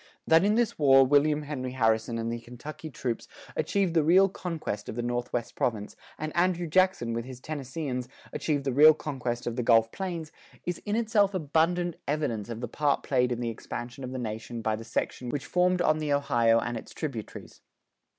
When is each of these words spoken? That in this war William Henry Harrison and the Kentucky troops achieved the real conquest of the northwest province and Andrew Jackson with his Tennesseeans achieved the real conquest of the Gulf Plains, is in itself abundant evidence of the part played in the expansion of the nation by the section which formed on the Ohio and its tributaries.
That 0.25 0.43
in 0.43 0.55
this 0.55 0.79
war 0.79 1.05
William 1.05 1.43
Henry 1.43 1.73
Harrison 1.73 2.17
and 2.17 2.33
the 2.33 2.39
Kentucky 2.39 2.89
troops 2.89 3.27
achieved 3.55 3.93
the 3.93 4.03
real 4.03 4.29
conquest 4.29 4.89
of 4.89 4.95
the 4.95 5.03
northwest 5.03 5.53
province 5.55 5.95
and 6.17 6.35
Andrew 6.35 6.65
Jackson 6.65 7.13
with 7.13 7.23
his 7.25 7.39
Tennesseeans 7.39 8.07
achieved 8.33 8.63
the 8.63 8.73
real 8.73 8.95
conquest 8.95 9.45
of 9.45 9.57
the 9.57 9.61
Gulf 9.61 9.91
Plains, 9.91 10.31
is 10.65 10.81
in 10.87 10.95
itself 10.95 11.35
abundant 11.35 11.97
evidence 12.07 12.49
of 12.49 12.61
the 12.61 12.67
part 12.67 13.03
played 13.03 13.31
in 13.31 13.41
the 13.41 13.51
expansion 13.51 14.03
of 14.03 14.11
the 14.11 14.17
nation 14.17 14.63
by 14.63 14.75
the 14.75 14.83
section 14.83 15.29
which 15.29 15.45
formed 15.45 15.83
on 15.83 15.99
the 15.99 16.11
Ohio 16.11 16.57
and 16.59 16.77
its 16.77 16.95
tributaries. 16.95 17.61